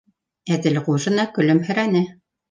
[0.55, 2.01] -Әҙелғужина көлөмһөрәне.